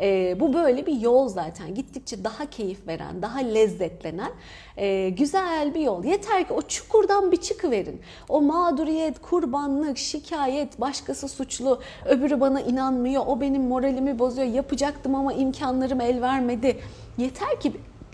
[0.00, 1.74] E, bu böyle bir yol zaten.
[1.74, 4.32] Gittikçe daha keyif veren, daha lezzetlenen
[4.76, 6.04] e, güzel bir yol.
[6.04, 8.00] Yeter ki o çukurdan bir çıkıverin.
[8.28, 15.32] O mağduriyet, kurbanlık, şikayet, başkası suçlu, öbürü bana inanmıyor, o benim moralimi bozuyor, yapacaktım ama
[15.32, 16.57] imkanlarım el vermedi.
[17.18, 17.72] Yeter ki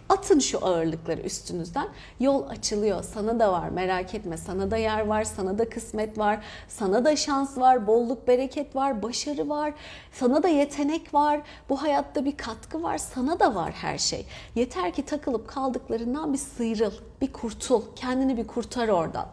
[0.09, 1.89] Atın şu ağırlıkları üstünüzden.
[2.21, 3.03] Yol açılıyor.
[3.03, 4.37] Sana da var merak etme.
[4.37, 9.03] Sana da yer var, sana da kısmet var, sana da şans var, bolluk bereket var,
[9.03, 9.75] başarı var.
[10.13, 11.41] Sana da yetenek var.
[11.69, 12.99] Bu hayatta bir katkı var.
[12.99, 14.27] Sana da var her şey.
[14.55, 17.83] Yeter ki takılıp kaldıklarından bir sıyrıl, bir kurtul.
[17.97, 19.27] Kendini bir kurtar oradan.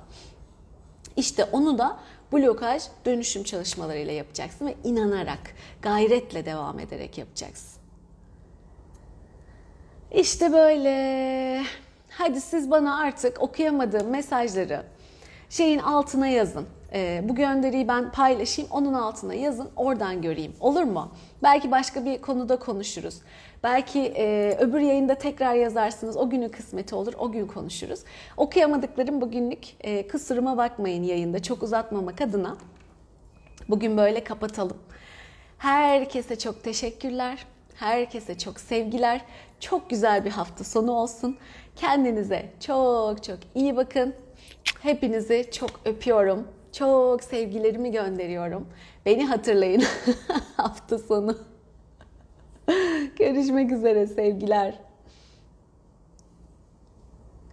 [1.18, 2.00] İşte onu da
[2.34, 7.81] blokaj dönüşüm çalışmalarıyla yapacaksın ve inanarak, gayretle devam ederek yapacaksın.
[10.14, 11.64] İşte böyle.
[12.10, 14.84] Hadi siz bana artık okuyamadığım mesajları
[15.50, 16.68] şeyin altına yazın.
[16.94, 20.54] Ee, bu gönderiyi ben paylaşayım, onun altına yazın, oradan göreyim.
[20.60, 21.12] Olur mu?
[21.44, 23.22] Belki başka bir konuda konuşuruz.
[23.64, 26.18] Belki e, öbür yayında tekrar yazarsınız.
[26.18, 28.00] O günün kısmeti olur, o gün konuşuruz.
[28.38, 31.42] Okuyamadıklarım bugünlük e, kusuruma bakmayın yayında.
[31.42, 32.58] Çok uzatmamak adına.
[33.70, 34.78] Bugün böyle kapatalım.
[35.58, 37.46] Herkese çok teşekkürler.
[37.76, 39.22] Herkese çok sevgiler.
[39.62, 41.38] Çok güzel bir hafta sonu olsun.
[41.76, 44.14] Kendinize çok çok iyi bakın.
[44.82, 46.48] Hepinizi çok öpüyorum.
[46.72, 48.68] Çok sevgilerimi gönderiyorum.
[49.06, 49.84] Beni hatırlayın
[50.58, 51.38] hafta sonu.
[53.18, 54.80] Görüşmek üzere sevgiler.